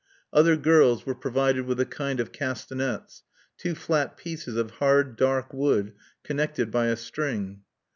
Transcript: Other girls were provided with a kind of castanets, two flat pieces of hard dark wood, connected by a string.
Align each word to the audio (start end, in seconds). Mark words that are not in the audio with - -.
Other 0.33 0.55
girls 0.57 1.05
were 1.05 1.13
provided 1.13 1.67
with 1.67 1.79
a 1.79 1.85
kind 1.85 2.19
of 2.19 2.31
castanets, 2.31 3.21
two 3.55 3.75
flat 3.75 4.17
pieces 4.17 4.55
of 4.55 4.71
hard 4.71 5.15
dark 5.15 5.53
wood, 5.53 5.93
connected 6.23 6.71
by 6.71 6.87
a 6.87 6.95
string. 6.95 7.61